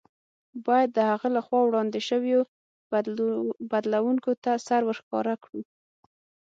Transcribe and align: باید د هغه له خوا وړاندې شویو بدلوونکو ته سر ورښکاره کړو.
باید 0.65 0.89
د 0.93 0.99
هغه 1.11 1.27
له 1.35 1.41
خوا 1.45 1.59
وړاندې 1.65 1.99
شویو 2.09 2.41
بدلوونکو 3.71 4.31
ته 4.43 4.51
سر 4.67 4.81
ورښکاره 4.85 5.35
کړو. 5.43 5.61